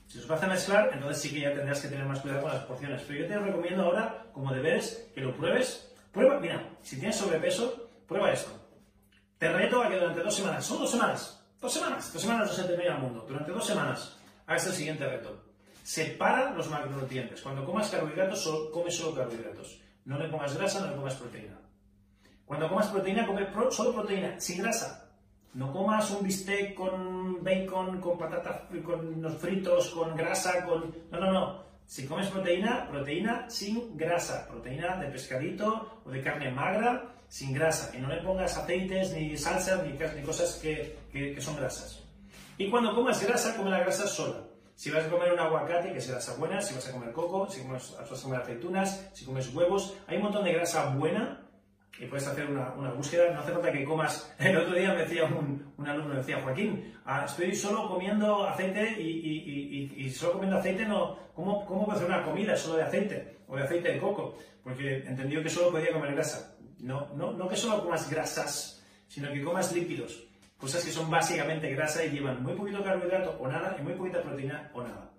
Si 0.07 0.17
los 0.17 0.27
vas 0.27 0.43
a 0.43 0.47
mezclar, 0.47 0.89
entonces 0.95 1.21
sí 1.21 1.31
que 1.31 1.41
ya 1.41 1.53
tendrás 1.53 1.83
que 1.83 1.89
tener 1.89 2.07
más 2.07 2.21
cuidado 2.21 2.41
con 2.41 2.53
las 2.53 2.65
porciones. 2.65 3.03
Pero 3.07 3.21
yo 3.21 3.27
te 3.27 3.39
recomiendo 3.39 3.83
ahora, 3.83 4.25
como 4.33 4.51
deberes, 4.51 5.11
que 5.15 5.21
lo 5.21 5.37
pruebes 5.37 5.94
Prueba, 6.15 6.39
mira, 6.39 6.71
si 6.81 6.97
tienes 6.97 7.17
sobrepeso, 7.17 7.91
prueba 8.07 8.31
esto. 8.31 8.53
Te 9.37 9.53
reto 9.53 9.83
a 9.83 9.89
que 9.89 9.97
durante 9.97 10.23
dos 10.23 10.35
semanas, 10.35 10.65
son 10.65 10.79
dos 10.79 10.91
semanas, 10.93 11.45
dos 11.61 11.73
semanas, 11.73 12.13
dos 12.13 12.23
semanas 12.23 12.49
no 12.49 12.55
se 12.55 12.63
termina 12.63 12.95
el 12.95 13.03
mundo, 13.03 13.27
durante 13.29 13.51
dos 13.51 13.67
semanas 13.67 14.17
hagas 14.47 14.67
el 14.69 14.73
siguiente 14.75 15.05
reto. 15.09 15.43
Separa 15.83 16.53
los 16.53 16.71
macronutrientes. 16.71 17.43
Cuando 17.43 17.65
comas 17.65 17.91
carbohidratos, 17.91 18.49
come 18.73 18.91
solo 18.91 19.15
carbohidratos. 19.15 19.81
No 20.05 20.17
le 20.19 20.29
pongas 20.29 20.57
grasa, 20.57 20.81
no 20.81 20.87
le 20.87 20.97
pongas 20.97 21.17
proteína. 21.17 21.59
Cuando 22.47 22.69
comas 22.69 22.87
proteína, 22.87 23.27
come 23.27 23.49
solo 23.71 23.93
proteína, 23.93 24.41
sin 24.41 24.63
grasa. 24.63 25.11
No 25.55 25.73
comas 25.73 26.11
un 26.11 26.23
bistec 26.23 26.75
con 26.75 27.43
bacon, 27.43 28.01
con 28.01 28.17
patatas, 28.17 28.63
con 28.85 29.21
los 29.21 29.37
fritos, 29.37 29.91
con 29.91 30.17
grasa, 30.17 30.65
con... 30.65 30.95
No, 31.11 31.21
no, 31.21 31.33
no. 31.33 31.65
Si 31.87 32.07
comes 32.07 32.29
proteína, 32.29 32.89
proteína 32.89 33.49
sin 33.49 33.97
grasa, 33.97 34.49
proteína 34.49 34.97
de 34.97 35.09
pescadito 35.09 36.01
o 36.05 36.11
de 36.11 36.23
carne 36.23 36.51
magra 36.51 37.15
sin 37.29 37.53
grasa. 37.53 37.97
Y 37.97 38.01
no 38.01 38.09
le 38.09 38.23
pongas 38.23 38.57
aceites, 38.57 39.13
ni 39.13 39.37
salsas, 39.37 39.83
ni, 39.85 40.23
cosas 40.23 40.59
que, 40.63 40.97
que, 41.13 41.41
son 41.41 41.57
grasas. 41.57 42.03
Y 42.59 42.71
cuando 42.71 42.95
comas 42.95 43.25
grasa, 43.25 43.57
come 43.57 43.71
la 43.71 43.81
grasa 43.81 44.07
sola. 44.07 44.45
Si 44.77 44.91
vas 44.91 45.05
a 45.05 45.09
comer 45.09 45.33
un 45.33 45.39
aguacate, 45.39 45.93
que 45.93 45.99
es 45.99 46.09
grasa 46.09 46.35
buena, 46.37 46.61
si 46.61 46.75
vas 46.75 46.89
a 46.89 46.93
comer 46.93 47.13
coco, 47.13 47.49
si 47.49 47.63
vas 47.63 47.95
a 47.99 48.23
comer 48.23 48.41
aceitunas, 48.41 49.09
si 49.13 49.25
comes 49.25 49.55
huevos, 49.55 49.95
hay 50.07 50.17
un 50.17 50.25
montón 50.25 50.45
de 50.45 50.53
grasa 50.53 50.91
buena 50.91 51.44
y 51.99 52.07
puedes 52.07 52.27
hacer 52.27 52.51
una, 52.51 52.73
una, 52.73 52.91
búsqueda, 52.93 53.33
no 53.33 53.41
hace 53.41 53.53
falta 53.53 53.71
que 53.71 53.85
comas. 53.85 54.35
El 54.39 54.57
otro 54.57 54.75
día 54.75 54.93
me 54.93 55.01
decía 55.01 55.25
un, 55.25 55.73
un 55.77 55.89
alumno, 55.89 56.15
decía, 56.15 56.41
Joaquín, 56.43 56.93
ah, 57.05 57.25
estoy 57.27 57.55
solo 57.55 57.89
comiendo 57.89 58.47
aceite 58.47 58.97
y, 58.99 59.09
y, 59.09 59.93
y, 59.97 60.07
y, 60.07 60.11
solo 60.11 60.35
comiendo 60.35 60.59
aceite, 60.59 60.85
no, 60.85 61.17
¿cómo, 61.35 61.65
¿cómo 61.67 61.85
puedo 61.85 61.97
hacer 61.97 62.09
una 62.09 62.25
comida 62.25 62.57
solo 62.57 62.79
de 62.79 62.83
aceite 62.83 63.39
o 63.47 63.57
de 63.57 63.63
aceite 63.63 63.93
de 63.93 63.99
coco? 63.99 64.37
Porque 64.63 65.05
entendió 65.07 65.43
que 65.43 65.51
solo 65.51 65.71
podía 65.71 65.93
comer 65.93 66.15
grasa. 66.15 66.57
No, 66.81 67.09
no, 67.15 67.33
no 67.33 67.49
que 67.49 67.57
solo 67.57 67.83
comas 67.83 68.11
grasas, 68.11 68.85
sino 69.07 69.33
que 69.33 69.43
comas 69.43 69.73
lípidos, 69.73 70.27
cosas 70.59 70.85
que 70.85 70.91
son 70.91 71.09
básicamente 71.09 71.73
grasa 71.75 72.05
y 72.05 72.11
llevan 72.11 72.43
muy 72.43 72.55
poquito 72.55 72.83
carbohidrato 72.83 73.37
o 73.39 73.47
nada 73.47 73.77
y 73.79 73.83
muy 73.83 73.95
poquita 73.95 74.21
proteína 74.21 74.71
o 74.75 74.83
nada. 74.83 75.11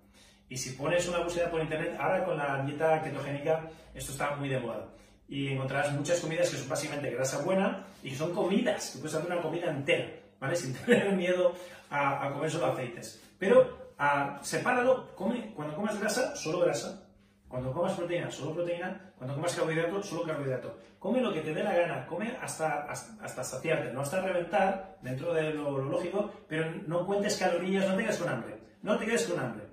Y 0.48 0.56
si 0.56 0.76
pones 0.76 1.08
una 1.08 1.20
búsqueda 1.20 1.50
por 1.50 1.60
internet, 1.60 1.96
ahora 1.98 2.24
con 2.24 2.36
la 2.36 2.62
dieta 2.62 3.02
ketogénica, 3.02 3.68
esto 3.94 4.12
está 4.12 4.36
muy 4.36 4.48
de 4.48 4.60
moda 4.60 4.86
y 5.28 5.48
encontrarás 5.48 5.92
muchas 5.92 6.20
comidas 6.20 6.50
que 6.50 6.56
son 6.56 6.68
básicamente 6.68 7.10
grasa 7.10 7.42
buena 7.42 7.84
y 8.02 8.10
que 8.10 8.16
son 8.16 8.32
comidas, 8.32 8.90
que 8.90 8.98
puedes 8.98 9.14
hacer 9.14 9.30
una 9.30 9.42
comida 9.42 9.70
entera, 9.70 10.08
¿vale? 10.40 10.56
Sin 10.56 10.74
tener 10.74 11.12
miedo 11.12 11.52
a, 11.90 12.30
comer 12.32 12.50
solo 12.50 12.66
aceites. 12.66 13.22
Pero 13.38 13.92
a, 13.98 14.38
sepáralo, 14.42 15.14
come, 15.14 15.52
cuando 15.54 15.74
comas 15.74 15.98
grasa, 15.98 16.34
solo 16.36 16.60
grasa. 16.60 17.02
Cuando 17.48 17.72
comas 17.72 17.94
proteína, 17.94 18.30
solo 18.30 18.54
proteína. 18.54 19.12
Cuando 19.16 19.34
comas 19.34 19.54
carbohidrato, 19.54 20.02
solo 20.02 20.24
carbohidrato. 20.24 20.78
Come 20.98 21.20
lo 21.20 21.32
que 21.32 21.40
te 21.40 21.54
dé 21.54 21.62
la 21.62 21.74
gana, 21.74 22.06
come 22.06 22.36
hasta, 22.42 22.82
hasta, 22.90 23.44
saciarte, 23.44 23.92
no 23.92 24.00
hasta 24.00 24.20
reventar 24.20 24.98
dentro 25.00 25.32
de 25.32 25.54
lo, 25.54 25.78
lógico, 25.78 26.30
pero 26.48 26.70
no 26.86 27.06
cuentes 27.06 27.36
calorías, 27.36 27.86
no 27.86 27.96
te 27.96 28.02
quedes 28.02 28.18
con 28.18 28.28
hambre. 28.28 28.58
No 28.82 28.98
te 28.98 29.06
quedes 29.06 29.26
con 29.26 29.38
hambre. 29.38 29.66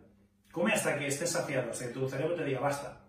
Come 0.51 0.73
hasta 0.73 0.97
que 0.97 1.07
estés 1.07 1.31
saciado, 1.31 1.71
hasta 1.71 1.87
que 1.87 1.93
tu 1.93 2.07
cerebro 2.07 2.35
te 2.35 2.43
diga 2.43 2.59
basta 2.59 3.02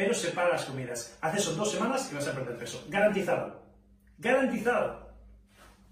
pero 0.00 0.14
separa 0.14 0.48
las 0.48 0.64
comidas. 0.64 1.18
Hace 1.20 1.36
eso 1.36 1.52
dos 1.52 1.72
semanas 1.72 2.08
y 2.10 2.14
vas 2.14 2.26
a 2.26 2.32
perder 2.32 2.56
peso. 2.56 2.82
Garantizado. 2.88 3.60
Garantizado. 4.16 5.10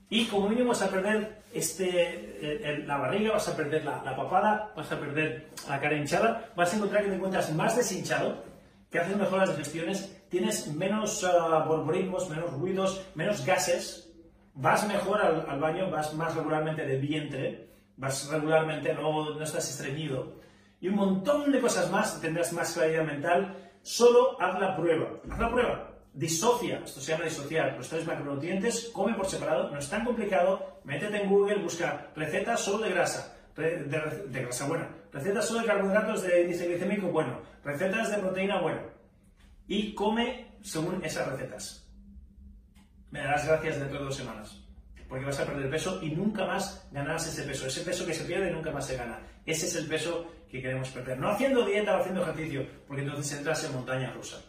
Y 0.08 0.24
como 0.28 0.48
mínimo 0.48 0.70
vas 0.70 0.80
a 0.80 0.88
perder 0.88 1.42
este, 1.52 2.82
la 2.86 2.96
barriga, 2.96 3.32
vas 3.32 3.48
a 3.48 3.54
perder 3.54 3.84
la, 3.84 4.16
papada, 4.16 4.72
vas 4.74 4.90
a 4.90 4.98
perder 4.98 5.50
la 5.68 5.78
cara 5.78 5.94
hinchada, 5.94 6.50
vas 6.56 6.72
a 6.72 6.76
encontrar 6.76 7.02
que 7.02 7.10
te 7.10 7.16
encuentras 7.16 7.52
más 7.52 7.76
deshinchado, 7.76 8.42
que 8.90 8.98
haces 8.98 9.14
mejor 9.14 9.40
las 9.40 9.50
digestiones, 9.50 10.26
tienes 10.30 10.68
menos 10.68 11.22
uh, 11.22 11.84
menos 12.30 12.52
ruidos, 12.54 13.04
menos 13.14 13.44
gases, 13.44 14.10
vas 14.54 14.88
mejor 14.88 15.20
al, 15.20 15.60
baño, 15.60 15.90
vas 15.90 16.14
más 16.14 16.34
regularmente 16.34 16.86
de 16.86 16.96
vientre, 16.96 17.68
vas 17.98 18.26
regularmente, 18.30 18.94
no, 18.94 19.34
no 19.34 19.44
estás 19.44 19.68
estreñido, 19.68 20.40
y 20.80 20.88
un 20.88 20.94
montón 20.94 21.52
de 21.52 21.60
cosas 21.60 21.90
más, 21.90 22.18
tendrás 22.22 22.54
más 22.54 22.72
claridad 22.72 23.04
mental, 23.04 23.67
Solo 23.88 24.38
haz 24.38 24.60
la 24.60 24.76
prueba. 24.76 25.08
Haz 25.30 25.38
la 25.38 25.50
prueba. 25.50 25.90
Disocia, 26.12 26.82
esto 26.84 27.00
se 27.00 27.12
llama 27.12 27.24
disociar, 27.24 27.74
los 27.74 27.88
tres 27.88 28.06
macronutrientes, 28.06 28.90
come 28.92 29.14
por 29.14 29.26
separado, 29.26 29.70
no 29.70 29.78
es 29.78 29.88
tan 29.88 30.04
complicado, 30.04 30.80
métete 30.84 31.22
en 31.22 31.30
Google, 31.30 31.62
busca 31.62 32.10
recetas 32.14 32.60
solo 32.60 32.84
de 32.84 32.90
grasa, 32.90 33.34
de, 33.56 34.42
grasa 34.42 34.66
buena, 34.66 34.90
recetas 35.10 35.46
solo 35.46 35.60
de 35.60 35.66
carbohidratos 35.66 36.22
de 36.22 36.42
índice 36.42 36.98
bueno, 37.10 37.40
recetas 37.64 38.10
de 38.10 38.18
proteína 38.18 38.60
buena, 38.60 38.82
y 39.66 39.94
come 39.94 40.58
según 40.60 41.02
esas 41.02 41.26
recetas. 41.28 41.88
Me 43.10 43.20
darás 43.20 43.46
gracias 43.46 43.78
dentro 43.78 44.00
de 44.00 44.04
dos 44.04 44.16
semanas, 44.16 44.60
porque 45.08 45.24
vas 45.24 45.40
a 45.40 45.46
perder 45.46 45.70
peso 45.70 46.00
y 46.02 46.10
nunca 46.10 46.44
más 46.44 46.86
ganarás 46.90 47.26
ese 47.28 47.44
peso, 47.44 47.66
ese 47.66 47.82
peso 47.82 48.04
que 48.04 48.12
se 48.12 48.24
pierde 48.24 48.50
nunca 48.50 48.70
más 48.70 48.86
se 48.86 48.96
gana. 48.96 49.20
Ese 49.46 49.66
es 49.66 49.76
el 49.76 49.86
peso 49.86 50.26
que 50.50 50.62
queremos 50.62 50.88
perder. 50.90 51.18
No 51.18 51.28
haciendo 51.28 51.64
dieta 51.64 51.96
o 51.96 52.00
haciendo 52.00 52.22
ejercicio, 52.22 52.66
porque 52.86 53.02
entonces 53.02 53.38
entras 53.38 53.64
en 53.64 53.72
montaña 53.72 54.12
rusa. 54.12 54.42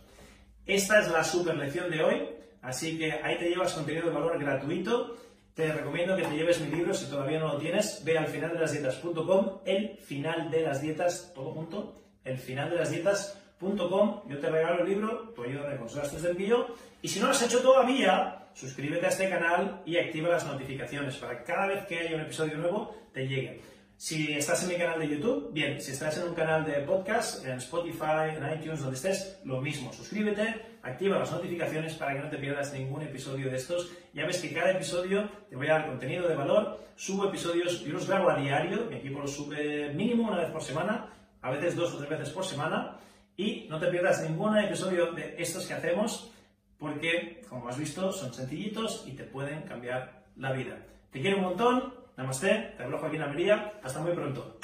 Esta 0.66 1.00
es 1.00 1.10
la 1.10 1.24
super 1.24 1.58
lección 1.58 1.90
de 1.90 2.04
hoy, 2.04 2.30
así 2.62 2.98
que 2.98 3.12
ahí 3.12 3.38
te 3.38 3.50
llevas 3.50 3.74
contenido 3.74 4.08
de 4.08 4.14
valor 4.14 4.40
gratuito. 4.40 5.18
Te 5.54 5.74
recomiendo 5.74 6.16
que 6.16 6.24
te 6.24 6.36
lleves 6.36 6.62
mi 6.62 6.70
libro 6.70 6.94
si 6.94 7.10
todavía 7.10 7.40
no 7.40 7.54
lo 7.54 7.58
tienes. 7.58 8.04
Ve 8.06 8.18
al 8.18 8.28
final 8.28 8.54
de 8.54 8.60
las 8.60 8.72
dietas.com, 8.72 9.60
el 9.66 9.98
final 9.98 10.50
de 10.52 10.62
las 10.62 10.82
dietas, 10.82 11.32
todo 11.34 11.52
junto, 11.52 11.96
el 12.24 12.38
final 12.38 12.70
de 12.70 12.76
las 12.78 12.92
dietas.com. 12.92 14.22
Yo 14.30 14.38
te 14.40 14.50
regalo 14.50 14.84
el 14.84 14.90
libro, 14.90 15.34
tú 15.36 15.44
ayúdame 15.44 15.76
con 15.76 15.88
de 15.88 16.30
envío. 16.30 16.68
Y 17.02 17.08
si 17.08 17.20
no 17.20 17.26
lo 17.26 17.32
has 17.32 17.42
hecho 17.42 17.62
todavía, 17.62 18.48
suscríbete 18.54 19.06
a 19.06 19.10
este 19.10 19.30
canal 19.30 19.82
y 19.86 19.98
activa 19.98 20.30
las 20.30 20.46
notificaciones 20.46 21.16
para 21.18 21.40
que 21.40 21.44
cada 21.46 21.68
vez 21.68 21.86
que 21.88 22.00
haya 22.00 22.16
un 22.16 22.22
episodio 22.22 22.58
nuevo 22.58 22.96
te 23.14 23.28
llegue. 23.28 23.62
Si 24.00 24.32
estás 24.32 24.64
en 24.64 24.70
mi 24.70 24.76
canal 24.78 24.98
de 24.98 25.10
YouTube, 25.10 25.52
bien. 25.52 25.82
Si 25.82 25.92
estás 25.92 26.18
en 26.18 26.30
un 26.30 26.34
canal 26.34 26.64
de 26.64 26.76
podcast, 26.84 27.46
en 27.46 27.58
Spotify, 27.58 28.30
en 28.34 28.58
iTunes, 28.58 28.80
donde 28.80 28.96
estés, 28.96 29.42
lo 29.44 29.60
mismo. 29.60 29.92
Suscríbete, 29.92 30.78
activa 30.84 31.20
las 31.20 31.34
notificaciones 31.34 31.96
para 31.96 32.14
que 32.14 32.20
no 32.20 32.30
te 32.30 32.38
pierdas 32.38 32.72
ningún 32.72 33.02
episodio 33.02 33.50
de 33.50 33.58
estos. 33.58 33.92
Ya 34.14 34.26
ves 34.26 34.40
que 34.40 34.54
cada 34.54 34.72
episodio 34.72 35.30
te 35.50 35.58
voy 35.58 35.68
a 35.68 35.74
dar 35.74 35.88
contenido 35.88 36.30
de 36.30 36.36
valor. 36.38 36.80
Subo 36.96 37.28
episodios, 37.28 37.84
yo 37.84 37.92
los 37.92 38.08
grabo 38.08 38.30
a 38.30 38.38
diario. 38.40 38.86
Mi 38.90 38.96
equipo 38.96 39.20
los 39.20 39.36
sube 39.36 39.94
mínimo 39.94 40.30
una 40.30 40.38
vez 40.38 40.50
por 40.50 40.64
semana, 40.64 41.10
a 41.42 41.52
veces 41.52 41.76
dos 41.76 41.94
o 41.94 41.98
tres 41.98 42.10
veces 42.10 42.30
por 42.30 42.46
semana. 42.46 42.96
Y 43.36 43.68
no 43.70 43.80
te 43.80 43.88
pierdas 43.88 44.24
ningún 44.24 44.58
episodio 44.60 45.12
de 45.12 45.36
estos 45.38 45.68
que 45.68 45.74
hacemos, 45.74 46.32
porque, 46.78 47.42
como 47.50 47.68
has 47.68 47.78
visto, 47.78 48.14
son 48.14 48.34
sencillitos 48.34 49.04
y 49.08 49.12
te 49.12 49.26
pueden 49.26 49.64
cambiar 49.64 50.24
la 50.38 50.54
vida. 50.54 50.86
Te 51.12 51.20
quiero 51.20 51.40
un 51.40 51.44
montón 51.44 51.99
Namaste, 52.20 52.74
te 52.76 52.84
hablo 52.84 52.98
Joaquín 52.98 53.22
Almería, 53.22 53.76
hasta 53.82 54.02
muy 54.02 54.12
pronto. 54.12 54.60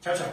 Chao, 0.00 0.14
chao. 0.16 0.28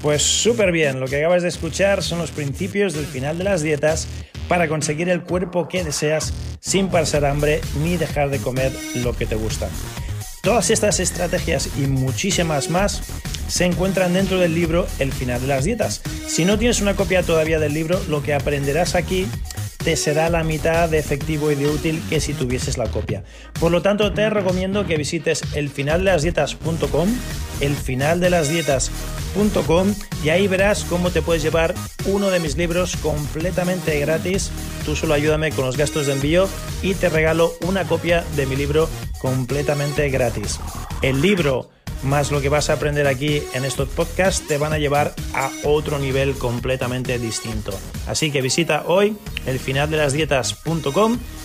Pues 0.00 0.22
súper 0.22 0.72
bien, 0.72 0.98
lo 0.98 1.06
que 1.06 1.18
acabas 1.18 1.42
de 1.42 1.48
escuchar 1.48 2.02
son 2.02 2.20
los 2.20 2.30
principios 2.30 2.94
del 2.94 3.04
final 3.04 3.36
de 3.36 3.44
las 3.44 3.60
dietas 3.60 4.08
para 4.48 4.66
conseguir 4.66 5.10
el 5.10 5.22
cuerpo 5.22 5.68
que 5.68 5.84
deseas 5.84 6.32
sin 6.58 6.88
pasar 6.88 7.26
hambre 7.26 7.60
ni 7.82 7.98
dejar 7.98 8.30
de 8.30 8.38
comer 8.38 8.72
lo 9.04 9.14
que 9.14 9.26
te 9.26 9.34
gusta. 9.34 9.68
Todas 10.42 10.70
estas 10.70 11.00
estrategias 11.00 11.68
y 11.76 11.82
muchísimas 11.82 12.70
más 12.70 13.02
se 13.46 13.66
encuentran 13.66 14.14
dentro 14.14 14.38
del 14.38 14.54
libro 14.54 14.86
El 15.00 15.12
final 15.12 15.42
de 15.42 15.48
las 15.48 15.64
dietas. 15.64 16.00
Si 16.26 16.46
no 16.46 16.58
tienes 16.58 16.80
una 16.80 16.96
copia 16.96 17.22
todavía 17.22 17.58
del 17.58 17.74
libro, 17.74 18.00
lo 18.08 18.22
que 18.22 18.32
aprenderás 18.32 18.94
aquí 18.94 19.26
te 19.84 19.96
será 19.96 20.30
la 20.30 20.44
mitad 20.44 20.88
de 20.88 20.98
efectivo 20.98 21.50
y 21.50 21.54
de 21.54 21.68
útil 21.68 22.02
que 22.08 22.20
si 22.20 22.32
tuvieses 22.34 22.78
la 22.78 22.88
copia. 22.88 23.24
Por 23.58 23.72
lo 23.72 23.82
tanto, 23.82 24.12
te 24.12 24.30
recomiendo 24.30 24.86
que 24.86 24.96
visites 24.96 25.42
elfinaldelasdietas.com, 25.54 27.08
elfinaldelasdietas.com 27.60 29.94
y 30.24 30.28
ahí 30.28 30.46
verás 30.48 30.84
cómo 30.84 31.10
te 31.10 31.22
puedes 31.22 31.42
llevar 31.42 31.74
uno 32.06 32.30
de 32.30 32.40
mis 32.40 32.56
libros 32.56 32.96
completamente 32.96 34.00
gratis. 34.00 34.50
Tú 34.84 34.96
solo 34.96 35.14
ayúdame 35.14 35.52
con 35.52 35.66
los 35.66 35.76
gastos 35.76 36.06
de 36.06 36.14
envío 36.14 36.48
y 36.82 36.94
te 36.94 37.08
regalo 37.08 37.52
una 37.62 37.84
copia 37.84 38.24
de 38.36 38.46
mi 38.46 38.56
libro 38.56 38.88
completamente 39.20 40.10
gratis. 40.10 40.58
El 41.02 41.22
libro 41.22 41.70
más 42.02 42.30
lo 42.30 42.40
que 42.40 42.48
vas 42.48 42.70
a 42.70 42.74
aprender 42.74 43.06
aquí 43.06 43.42
en 43.54 43.64
estos 43.64 43.88
podcasts 43.88 44.46
te 44.46 44.58
van 44.58 44.72
a 44.72 44.78
llevar 44.78 45.14
a 45.34 45.50
otro 45.64 45.98
nivel 45.98 46.34
completamente 46.34 47.18
distinto. 47.18 47.72
Así 48.06 48.30
que 48.30 48.42
visita 48.42 48.84
hoy 48.86 49.16
el 49.46 49.60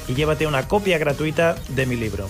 y 0.08 0.14
llévate 0.14 0.48
una 0.48 0.68
copia 0.68 0.98
gratuita 0.98 1.56
de 1.70 1.86
mi 1.86 1.96
libro. 1.96 2.30